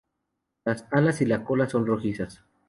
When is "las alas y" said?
0.65-1.27